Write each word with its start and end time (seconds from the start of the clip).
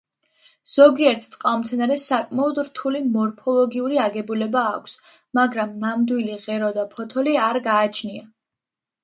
ზოგიერთ 0.75 1.25
წყალმცენარეს 1.33 2.05
საკმაოდ 2.11 2.61
რთული 2.69 3.01
მორფოლოგიური 3.17 4.01
აგებულება 4.07 4.65
აქვს, 4.71 4.97
მაგრამ 5.41 5.77
ნამდვილი 5.85 6.41
ღერო 6.49 6.73
და 6.81 6.89
ფოთოლი 6.97 7.39
არ 7.51 7.63
გააჩნია. 7.71 8.27